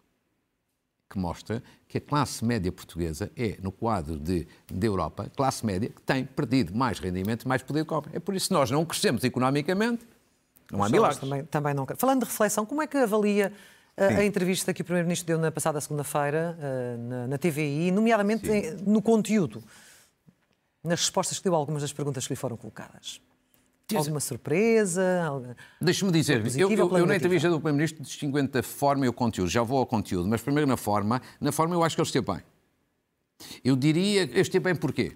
[1.13, 5.89] que mostra que a classe média portuguesa é, no quadro de, de Europa, classe média
[5.89, 8.11] que tem perdido mais rendimento e mais poder de compra.
[8.15, 10.07] É por isso que nós não crescemos economicamente,
[10.71, 11.19] não há milagres.
[11.19, 11.85] Também, também não...
[11.95, 13.53] Falando de reflexão, como é que avalia
[13.95, 18.49] a, a entrevista que o Primeiro-Ministro deu na passada segunda-feira uh, na, na, TVI, nomeadamente
[18.49, 19.63] em, no conteúdo,
[20.83, 23.21] nas respostas que deu a algumas das perguntas que lhe foram colocadas?
[23.95, 25.01] Alguma surpresa?
[25.79, 29.13] Deixe-me dizer, eu, eu, eu na entrevista do Primeiro-Ministro distingo entre a forma e o
[29.13, 29.49] conteúdo.
[29.49, 31.21] Já vou ao conteúdo, mas primeiro na forma.
[31.39, 32.41] Na forma eu acho que ele esteve bem.
[33.63, 35.15] Eu diria, esteve bem porquê?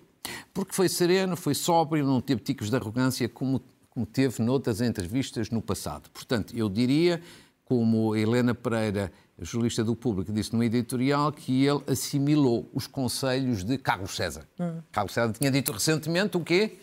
[0.53, 5.49] Porque foi sereno, foi sóbrio, não teve ticos de arrogância como, como teve noutras entrevistas
[5.49, 6.09] no passado.
[6.09, 7.21] Portanto, eu diria,
[7.63, 13.77] como Helena Pereira, jornalista do Público, disse no editorial, que ele assimilou os conselhos de
[13.77, 14.47] Carlos César.
[14.59, 14.81] Hum.
[14.91, 16.77] Carlos César tinha dito recentemente o quê?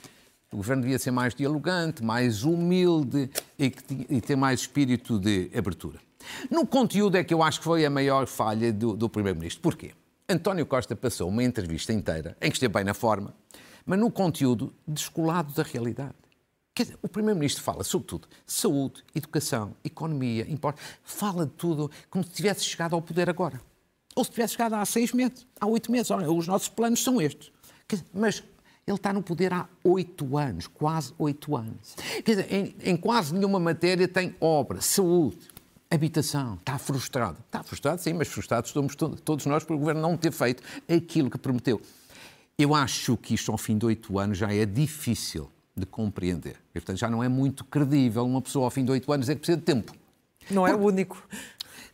[0.54, 3.72] O governo devia ser mais dialogante, mais humilde e,
[4.08, 5.98] e ter mais espírito de abertura.
[6.48, 9.60] No conteúdo é que eu acho que foi a maior falha do, do Primeiro-Ministro.
[9.60, 9.90] Porquê?
[10.28, 13.34] António Costa passou uma entrevista inteira, em que esteve bem na forma,
[13.84, 16.14] mas no conteúdo descolado da realidade.
[16.72, 22.30] Quer dizer, o Primeiro-Ministro fala, sobretudo, saúde, educação, economia, impostos, fala de tudo como se
[22.30, 23.60] tivesse chegado ao poder agora.
[24.14, 26.12] Ou se tivesse chegado há seis meses, há oito meses.
[26.12, 27.52] Olha, os nossos planos são estes.
[28.12, 28.42] Mas
[28.86, 31.94] ele está no poder há oito anos, quase oito anos.
[32.24, 35.38] Quer dizer, em, em, quase nenhuma matéria tem obra, saúde,
[35.90, 36.54] habitação.
[36.54, 37.38] Está frustrado.
[37.46, 41.30] Está frustrado, sim, mas frustrados estamos todos nós por o governo não ter feito aquilo
[41.30, 41.80] que prometeu.
[42.58, 46.56] Eu acho que isto, ao fim de oito anos, já é difícil de compreender.
[46.70, 49.34] E, portanto, já não é muito credível uma pessoa, ao fim de oito anos, é
[49.34, 49.92] que precisa de tempo.
[50.50, 51.26] Não é o único.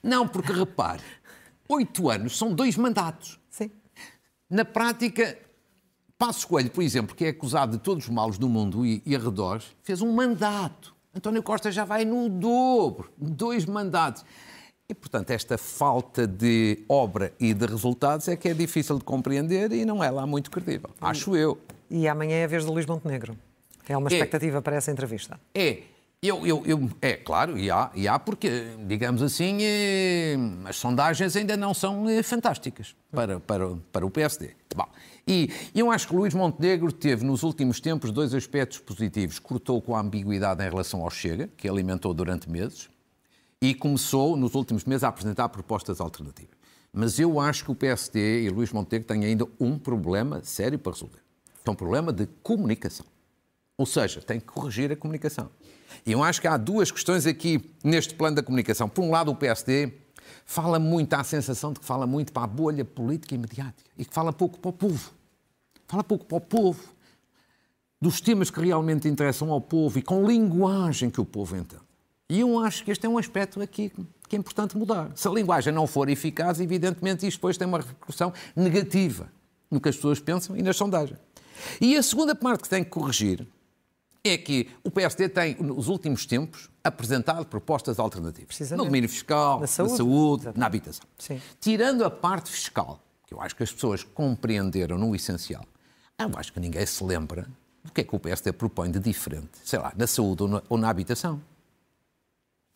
[0.03, 1.03] Não, porque repare,
[1.69, 3.39] oito anos são dois mandatos.
[3.49, 3.71] Sim.
[4.51, 5.39] Na prática,
[6.21, 9.17] Passos Coelho, por exemplo, que é acusado de todos os males do mundo e, e
[9.17, 10.95] arredores, fez um mandato.
[11.17, 14.23] António Costa já vai no dobro, dois mandatos.
[14.87, 19.73] E, portanto, esta falta de obra e de resultados é que é difícil de compreender
[19.73, 21.59] e não é lá muito credível, acho eu.
[21.91, 23.35] E amanhã é a vez de Luís Montenegro.
[23.89, 24.13] É uma é.
[24.13, 25.41] expectativa é, para essa entrevista.
[25.55, 25.85] É.
[26.23, 31.35] Eu, eu, eu, é claro, e há, e há porque, digamos assim, eh, as sondagens
[31.35, 34.51] ainda não são eh, fantásticas para, para, para o PSD.
[34.77, 34.87] Bom,
[35.27, 39.39] e eu acho que Luís Montenegro teve nos últimos tempos dois aspectos positivos.
[39.39, 42.89] Cortou com a ambiguidade em relação ao Chega, que alimentou durante meses,
[43.61, 46.59] e começou nos últimos meses a apresentar propostas alternativas.
[46.93, 50.93] Mas eu acho que o PSD e Luís Montenegro têm ainda um problema sério para
[50.93, 51.21] resolver.
[51.65, 53.07] É um problema de comunicação.
[53.77, 55.51] Ou seja, tem que corrigir a comunicação.
[56.05, 58.89] E eu acho que há duas questões aqui neste plano da comunicação.
[58.89, 59.93] Por um lado, o PSD
[60.51, 63.89] fala muito, há a sensação de que fala muito para a bolha política e mediática
[63.97, 65.13] e que fala pouco para o povo.
[65.87, 66.83] Fala pouco para o povo,
[68.01, 71.83] dos temas que realmente interessam ao povo e com linguagem que o povo entende.
[72.29, 73.93] E eu acho que este é um aspecto aqui
[74.29, 75.13] que é importante mudar.
[75.15, 79.29] Se a linguagem não for eficaz, evidentemente isto depois tem uma repercussão negativa
[79.71, 81.21] no que as pessoas pensam e nas sondagens.
[81.81, 83.47] E a segunda parte que tem que corrigir
[84.23, 88.59] é que o PSD tem, nos últimos tempos, apresentado propostas alternativas.
[88.71, 91.07] No domínio fiscal, na saúde, na, saúde, na habitação.
[91.19, 91.41] Sim.
[91.59, 95.65] Tirando a parte fiscal, que eu acho que as pessoas compreenderam no essencial,
[96.19, 97.49] eu acho que ninguém se lembra
[97.83, 100.63] do que é que o PSD propõe de diferente, sei lá, na saúde ou na,
[100.69, 101.41] ou na habitação.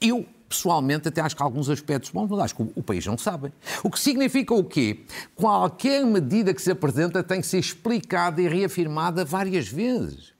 [0.01, 3.05] Eu, pessoalmente, até acho que há alguns aspectos bons, mas acho que o, o, país
[3.07, 3.53] não sabe.
[3.83, 5.05] O que significa o quê?
[5.35, 10.34] Qualquer medida que se apresenta tem que ser explicada e reafirmada várias vezes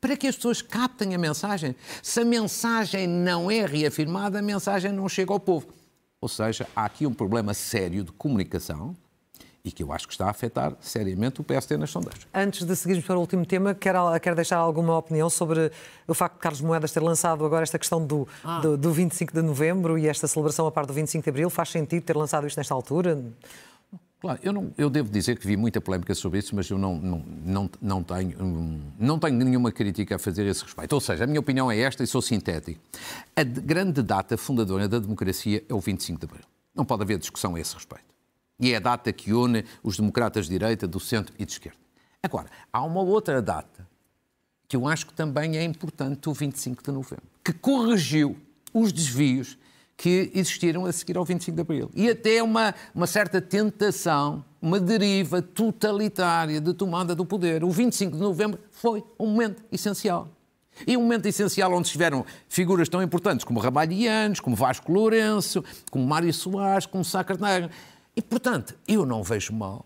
[0.00, 1.76] para que as pessoas captem a mensagem.
[2.02, 5.68] Se a mensagem não é reafirmada, a mensagem não chega ao povo.
[6.20, 8.96] Ou seja, há aqui um problema sério de comunicação
[9.64, 12.26] e que eu acho que está a afetar seriamente o PST nas sondagens.
[12.32, 15.70] Antes de seguirmos para o último tema, quer, quer deixar alguma opinião sobre
[16.08, 18.60] o facto de Carlos Moedas ter lançado agora esta questão do, ah.
[18.60, 21.50] do, do 25 de novembro e esta celebração a par do 25 de abril?
[21.50, 23.22] Faz sentido ter lançado isto nesta altura?
[24.20, 26.94] Claro, eu, não, eu devo dizer que vi muita polémica sobre isso, mas eu não,
[26.96, 30.92] não, não, não, tenho, não tenho nenhuma crítica a fazer a esse respeito.
[30.92, 32.78] Ou seja, a minha opinião é esta e sou sintético.
[33.34, 36.44] A grande data fundadora da democracia é o 25 de Abril.
[36.74, 38.04] Não pode haver discussão a esse respeito.
[38.60, 41.78] E é a data que une os democratas de direita, do centro e de esquerda.
[42.22, 43.88] Agora, há uma outra data
[44.68, 48.36] que eu acho que também é importante, o 25 de novembro, que corrigiu
[48.72, 49.56] os desvios
[50.00, 51.90] que existiram a seguir ao 25 de Abril.
[51.94, 57.62] E até uma, uma certa tentação, uma deriva totalitária de tomada do poder.
[57.62, 60.26] O 25 de novembro foi um momento essencial.
[60.86, 66.06] E um momento essencial onde estiveram figuras tão importantes como Rabalhianos, como Vasco Lourenço, como
[66.06, 67.68] Mário Soares, como Sá Carneiro.
[68.16, 69.84] E, portanto, eu não vejo mal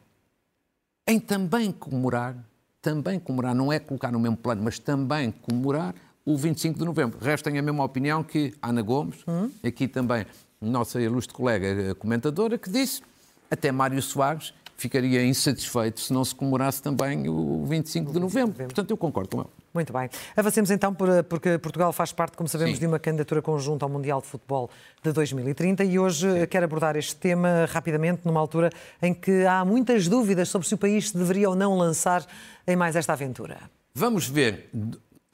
[1.09, 2.37] em também comemorar,
[2.81, 5.92] também comemorar, não é colocar no mesmo plano, mas também comemorar
[6.24, 7.18] o 25 de novembro.
[7.20, 9.50] O resto tem a mesma opinião que Ana Gomes, uhum.
[9.62, 10.26] aqui também
[10.60, 13.02] nossa ilustre colega comentadora, que disse
[13.50, 18.64] até Mário Soares ficaria insatisfeito se não se comemorasse também o 25 de novembro.
[18.64, 19.50] Portanto, eu concordo com ele.
[19.72, 20.08] Muito bem.
[20.37, 20.94] Avancemos então,
[21.28, 22.80] porque Portugal faz parte, como sabemos, Sim.
[22.80, 24.70] de uma candidatura conjunta ao Mundial de Futebol
[25.02, 26.46] de 2030 e hoje Sim.
[26.46, 28.70] quero abordar este tema rapidamente, numa altura
[29.02, 32.24] em que há muitas dúvidas sobre se o país deveria ou não lançar
[32.66, 33.58] em mais esta aventura.
[33.94, 34.70] Vamos ver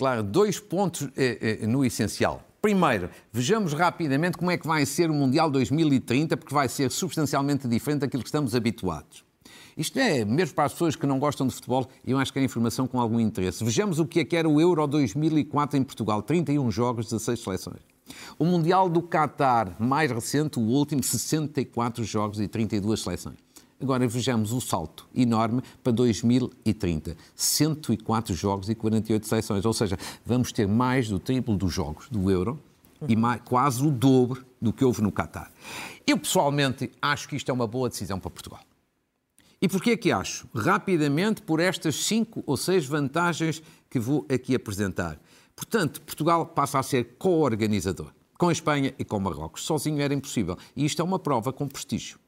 [0.00, 2.42] claro, dois pontos eh, eh, no essencial.
[2.62, 7.68] Primeiro, vejamos rapidamente como é que vai ser o Mundial 2030, porque vai ser substancialmente
[7.68, 9.22] diferente daquilo que estamos habituados.
[9.76, 12.42] Isto é, mesmo para as pessoas que não gostam de futebol, eu acho que é
[12.42, 13.62] informação com algum interesse.
[13.62, 17.80] Vejamos o que é que era o Euro 2004 em Portugal, 31 jogos, 16 seleções.
[18.38, 23.36] O Mundial do Qatar, mais recente, o último, 64 jogos e 32 seleções.
[23.80, 27.16] Agora vejamos o salto enorme para 2030.
[27.34, 29.64] 104 jogos e 48 seleções.
[29.64, 32.60] Ou seja, vamos ter mais do triplo dos jogos do Euro
[33.08, 35.50] e mais, quase o dobro do que houve no Qatar.
[36.06, 38.60] Eu, pessoalmente, acho que isto é uma boa decisão para Portugal.
[39.62, 40.48] E porquê é que acho?
[40.54, 45.18] Rapidamente, por estas cinco ou seis vantagens que vou aqui apresentar.
[45.54, 48.12] Portanto, Portugal passa a ser co-organizador.
[48.38, 49.62] Com a Espanha e com Marrocos.
[49.64, 50.56] Sozinho era impossível.
[50.74, 52.18] E isto é uma prova com prestígio.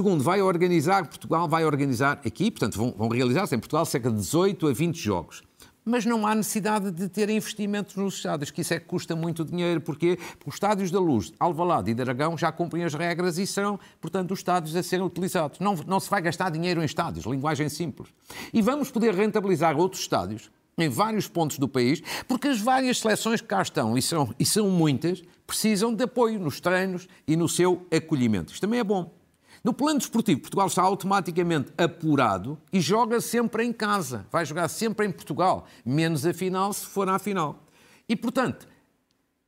[0.00, 4.16] Segundo, vai organizar, Portugal vai organizar aqui, portanto, vão, vão realizar-se em Portugal cerca de
[4.16, 5.42] 18 a 20 jogos
[5.84, 9.44] mas não há necessidade de ter investimentos nos estádios, que isso é que custa muito
[9.44, 9.80] dinheiro.
[9.80, 10.18] Porquê?
[10.38, 14.30] Porque os estádios da Luz, Alvalade e Dragão já cumprem as regras e serão, portanto,
[14.30, 15.58] os estádios a serem utilizados.
[15.58, 18.08] Não, não se vai gastar dinheiro em estádios, linguagem simples.
[18.52, 23.40] E vamos poder rentabilizar outros estádios em vários pontos do país, porque as várias seleções
[23.40, 27.48] que cá estão, e são, e são muitas, precisam de apoio nos treinos e no
[27.48, 28.52] seu acolhimento.
[28.52, 29.19] Isto também é bom.
[29.62, 34.26] No plano desportivo, Portugal está automaticamente apurado e joga sempre em casa.
[34.30, 37.62] Vai jogar sempre em Portugal, menos a final se for à final.
[38.08, 38.66] E, portanto,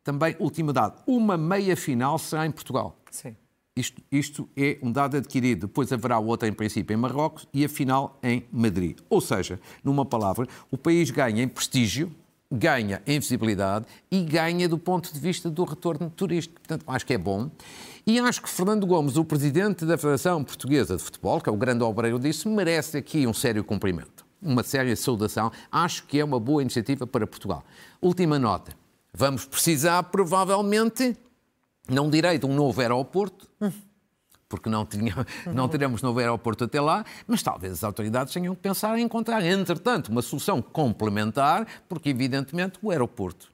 [0.04, 2.96] também, último dado, uma meia final será em Portugal.
[3.10, 3.36] Sim.
[3.74, 5.66] Isto, isto, é um dado adquirido.
[5.66, 8.98] Depois haverá outra, em princípio, em Marrocos e a final em Madrid.
[9.08, 12.14] Ou seja, numa palavra, o país ganha em prestígio,
[12.50, 16.60] ganha em visibilidade e ganha do ponto de vista do retorno turístico.
[16.60, 17.50] Portanto, acho que é bom.
[18.04, 21.56] E acho que Fernando Gomes, o presidente da Federação Portuguesa de Futebol, que é o
[21.56, 25.52] grande obreiro disso, merece aqui um sério cumprimento, uma séria saudação.
[25.70, 27.62] Acho que é uma boa iniciativa para Portugal.
[28.00, 28.72] Última nota.
[29.14, 31.16] Vamos precisar, provavelmente,
[31.88, 33.48] não direi de um novo aeroporto,
[34.48, 35.14] porque não, tinha,
[35.54, 39.44] não teremos novo aeroporto até lá, mas talvez as autoridades tenham que pensar em encontrar,
[39.44, 43.52] entretanto, uma solução complementar, porque, evidentemente, o aeroporto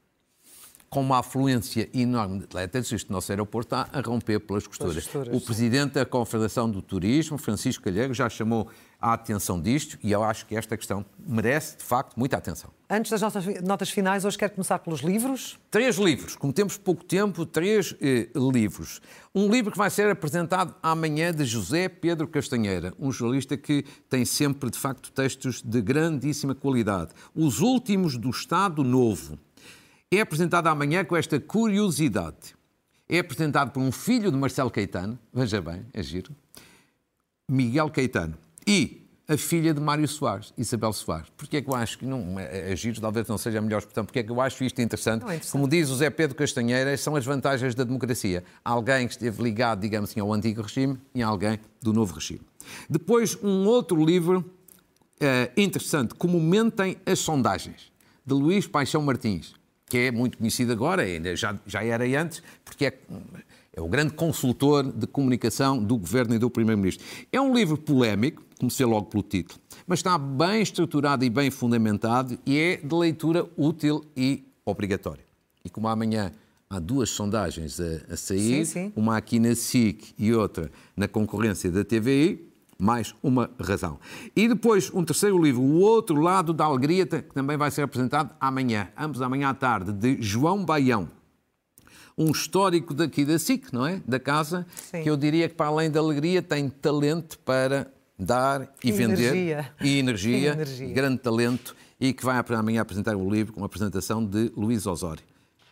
[0.89, 4.95] com uma afluência enorme de atletas, este nosso aeroporto está a romper pelas costuras.
[4.95, 8.69] costuras o Presidente da Confederação do Turismo, Francisco Calhego, já chamou
[9.01, 12.71] a atenção disto e eu acho que esta questão merece, de facto, muita atenção.
[12.91, 15.59] Antes das nossas notas finais, hoje quero começar pelos livros.
[15.71, 16.35] Três livros.
[16.35, 19.01] Como temos pouco tempo, três eh, livros.
[19.35, 24.25] Um livro que vai ser apresentado amanhã de José Pedro Castanheira, um jornalista que tem
[24.25, 27.13] sempre, de facto, textos de grandíssima qualidade.
[27.35, 29.39] Os Últimos do Estado Novo
[30.11, 32.57] é apresentado amanhã com esta curiosidade.
[33.09, 36.31] É apresentado por um filho de Marcelo Caetano, veja bem, é giro,
[37.51, 41.29] Miguel Caetano, e a filha de Mário Soares, Isabel Soares.
[41.37, 43.79] Porquê é que eu acho que não é, é giro, talvez não seja a melhor
[43.79, 45.23] expressão, porque é que eu acho isto interessante?
[45.23, 45.53] É interessante?
[45.53, 48.43] Como diz o Zé Pedro Castanheira, são as vantagens da democracia.
[48.65, 52.41] Alguém que esteve ligado, digamos assim, ao antigo regime e alguém do novo regime.
[52.89, 57.93] Depois, um outro livro uh, interessante, Como Mentem as Sondagens,
[58.25, 62.87] de Luís Paixão Martins que é muito conhecido agora, ainda já, já era antes, porque
[62.87, 62.99] é,
[63.73, 67.05] é o grande consultor de comunicação do governo e do primeiro-ministro.
[67.33, 72.39] É um livro polémico, comecei logo pelo título, mas está bem estruturado e bem fundamentado
[72.45, 75.25] e é de leitura útil e obrigatória.
[75.65, 76.33] E como amanhã
[76.69, 78.93] há duas sondagens a, a sair, sim, sim.
[78.95, 82.48] uma aqui na SIC e outra na concorrência da TVI,
[82.81, 83.99] mais uma razão.
[84.37, 88.31] E depois, um terceiro livro, O Outro Lado da Alegria, que também vai ser apresentado
[88.41, 91.09] amanhã, ambos amanhã à tarde, de João Baião.
[92.17, 94.01] Um histórico daqui da SIC, não é?
[94.07, 95.03] Da casa, Sim.
[95.03, 99.35] que eu diria que, para além da alegria, tem talento para dar e, e vender.
[99.35, 99.75] Energia.
[99.81, 100.39] E energia.
[100.39, 100.95] E energia.
[100.95, 101.77] Grande talento.
[102.01, 105.23] E que vai amanhã apresentar o um livro com a apresentação de Luís Osório.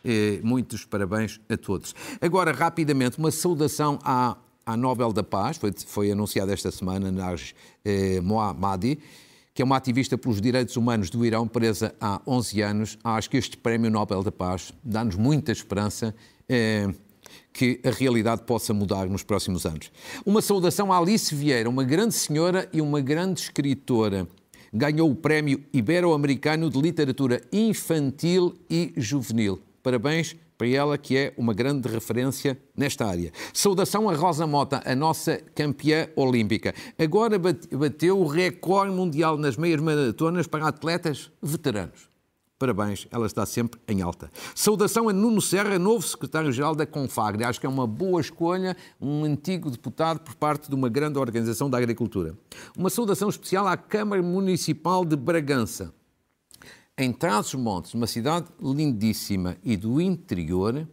[0.05, 1.95] Eh, muitos parabéns a todos.
[2.21, 7.55] Agora, rapidamente, uma saudação à à Nobel da Paz, foi, foi anunciada esta semana, Naj
[7.85, 8.99] eh, Mohammadi,
[9.55, 12.99] que é uma ativista pelos direitos humanos do Irão, presa há 11 anos.
[13.03, 16.13] Acho que este Prémio Nobel da Paz dá-nos muita esperança
[16.49, 16.89] eh,
[17.53, 19.91] que a realidade possa mudar nos próximos anos.
[20.27, 24.27] Uma saudação a Alice Vieira, uma grande senhora e uma grande escritora.
[24.73, 29.63] Ganhou o Prémio Ibero-Americano de Literatura Infantil e Juvenil.
[29.83, 33.33] Parabéns para ela que é uma grande referência nesta área.
[33.53, 36.75] Saudação a Rosa Mota, a nossa campeã olímpica.
[36.99, 42.09] Agora bateu o recorde mundial nas meias maratonas para atletas veteranos.
[42.59, 44.31] Parabéns, ela está sempre em alta.
[44.55, 47.45] Saudação a Nuno Serra, novo secretário-geral da Confagre.
[47.45, 51.69] Acho que é uma boa escolha, um antigo deputado por parte de uma grande organização
[51.69, 52.35] da agricultura.
[52.75, 55.93] Uma saudação especial à Câmara Municipal de Bragança
[56.99, 60.89] em Trás-os-Montes, uma cidade lindíssima e do interior,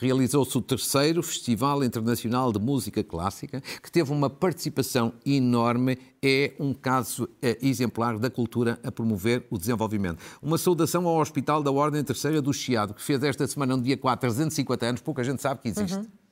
[0.00, 6.74] realizou-se o terceiro Festival Internacional de Música Clássica, que teve uma participação enorme, é um
[6.74, 10.18] caso é, exemplar da cultura a promover o desenvolvimento.
[10.42, 13.96] Uma saudação ao Hospital da Ordem Terceira do Chiado, que fez esta semana, no dia
[13.96, 15.98] 4, 350 anos, pouca gente sabe que existe.
[15.98, 16.23] Uhum.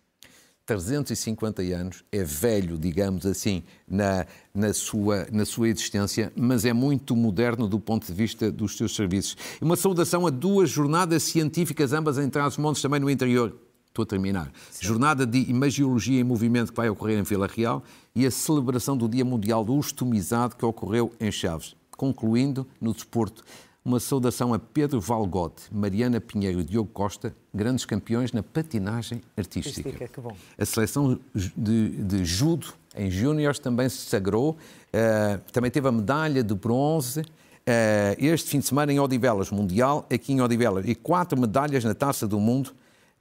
[0.66, 7.16] 350 anos, é velho, digamos assim, na, na, sua, na sua existência, mas é muito
[7.16, 9.36] moderno do ponto de vista dos seus serviços.
[9.60, 13.54] Uma saudação a duas jornadas científicas, ambas em Trás-os-Montes, também no interior.
[13.88, 14.50] Estou a terminar.
[14.70, 14.86] Sim.
[14.86, 17.82] Jornada de Imagiologia em Movimento que vai ocorrer em Vila Real
[18.14, 21.76] e a celebração do Dia Mundial do Ostomizado que ocorreu em Chaves.
[21.94, 23.44] Concluindo, no desporto,
[23.84, 29.88] uma saudação a Pedro Valgote, Mariana Pinheiro e Diogo Costa, grandes campeões na patinagem artística.
[29.88, 30.36] Artística, que bom.
[30.56, 36.42] A seleção de, de judo em júniores também se sagrou, uh, também teve a medalha
[36.42, 37.20] de bronze.
[37.20, 41.94] Uh, este fim de semana em Odivelas, Mundial, aqui em Odivelas, e quatro medalhas na
[41.94, 42.72] Taça do Mundo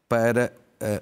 [0.08, 0.54] para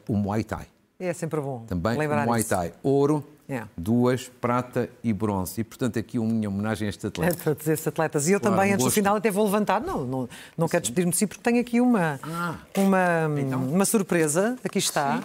[0.08, 0.68] uh, o Muay Thai.
[1.00, 2.44] É sempre bom Também o Muay.
[2.44, 2.74] Thai.
[2.84, 3.64] Ouro, É.
[3.76, 5.60] duas, prata e bronze.
[5.62, 7.38] E, portanto, aqui uma minha homenagem a este É atleta.
[7.44, 8.28] para dizer esses atletas.
[8.28, 9.82] E eu Claro, também, um antes do final, até vou levantar.
[9.82, 12.56] Não, não, não quero despedir-me de si, porque tenho aqui uma, Ah.
[12.78, 13.60] uma, Então?
[13.64, 14.56] uma surpresa.
[14.64, 15.24] Aqui está.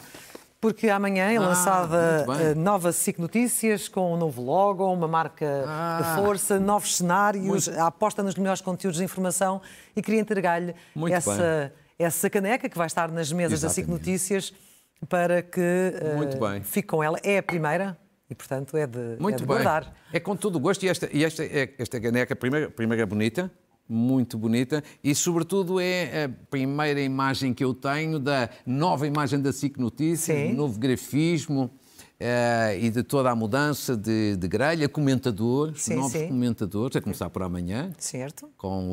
[0.60, 5.06] Porque amanhã é Ah, lançada muito a nova SIC Notícias com um novo logo, uma
[5.06, 6.00] marca Ah.
[6.16, 9.60] de força, novos cenários, a aposta nos melhores conteúdos de informação
[9.94, 14.06] e queria entregar-lhe Muito essa, essa caneca que vai estar nas mesas da SIC Exatamente.
[14.08, 14.54] Notícias
[15.06, 16.62] para que eh, Muito bem.
[16.62, 17.18] fique com ela.
[17.22, 17.98] É a primeira
[18.28, 19.46] e, portanto, é de, é Muito de bem.
[19.56, 19.94] guardar.
[20.12, 20.82] É com todo o gosto.
[20.84, 23.50] E esta, e esta, é- esta caneca, primeiro, primeiro é bonita,
[23.88, 29.52] muito bonita, e sobretudo é a primeira imagem que eu tenho da nova imagem da
[29.52, 30.54] SIC Notícias, Sim.
[30.54, 31.70] novo grafismo.
[32.18, 36.28] eh, e de toda a mudança de, de grelha, comentadores, Sim, novos sim.
[36.28, 38.48] comentadores, a começar por amanhã, Certo?
[38.56, 38.88] com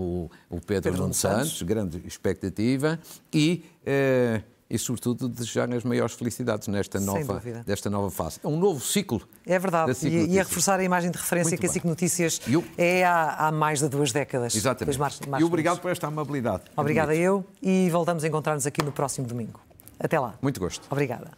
[0.50, 1.62] o, o Pedro, Pedro Santos.
[1.62, 3.00] Grande expectativa,
[3.32, 4.42] e, eh,
[4.74, 7.64] e sobretudo desejar as maiores felicidades nesta Sem nova, dúvida.
[7.66, 8.40] desta nova fase.
[8.44, 9.22] É um novo ciclo.
[9.46, 9.92] É verdade.
[10.08, 11.70] E, e a reforçar a imagem de referência Muito que a.
[11.70, 14.56] SIC Notícias eu- é há, há mais de duas décadas.
[14.56, 14.98] Exatamente.
[14.98, 16.64] Marcos e obrigado por esta amabilidade.
[16.78, 19.60] Obrigada Muito, eu e voltamos a encontrar-nos aqui no próximo domingo.
[20.00, 20.36] Até lá.
[20.42, 20.88] muito gosto.
[20.90, 21.32] Obrigada.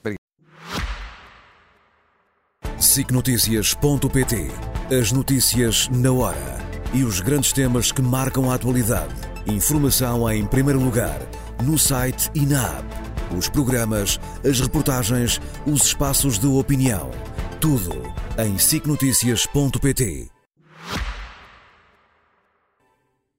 [2.80, 4.52] sicnoticias.pt
[5.00, 6.58] As notícias na hora
[6.94, 9.14] e os grandes temas que marcam a atualidade.
[9.48, 11.20] Informação em primeiro lugar,
[11.64, 17.12] no site e na app os programas, as reportagens, os espaços de opinião.
[17.60, 17.92] Tudo
[18.38, 20.30] em sicnoticias.pt.